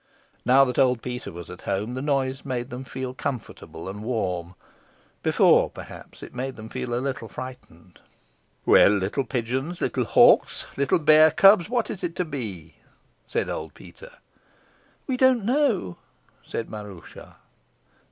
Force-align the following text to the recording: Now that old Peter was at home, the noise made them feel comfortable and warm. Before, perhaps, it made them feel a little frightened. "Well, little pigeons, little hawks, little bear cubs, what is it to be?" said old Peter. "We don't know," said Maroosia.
Now 0.45 0.65
that 0.65 0.79
old 0.79 1.03
Peter 1.03 1.31
was 1.31 1.47
at 1.51 1.61
home, 1.61 1.93
the 1.93 2.01
noise 2.01 2.43
made 2.43 2.71
them 2.71 2.83
feel 2.85 3.13
comfortable 3.13 3.87
and 3.87 4.01
warm. 4.01 4.55
Before, 5.21 5.69
perhaps, 5.69 6.23
it 6.23 6.33
made 6.33 6.55
them 6.55 6.69
feel 6.69 6.95
a 6.95 6.95
little 7.05 7.27
frightened. 7.27 7.99
"Well, 8.65 8.89
little 8.89 9.23
pigeons, 9.23 9.79
little 9.79 10.05
hawks, 10.05 10.65
little 10.75 10.97
bear 10.97 11.29
cubs, 11.29 11.69
what 11.69 11.91
is 11.91 12.03
it 12.03 12.15
to 12.15 12.25
be?" 12.25 12.77
said 13.27 13.47
old 13.47 13.75
Peter. 13.75 14.11
"We 15.05 15.17
don't 15.17 15.45
know," 15.45 15.97
said 16.41 16.67
Maroosia. 16.67 17.35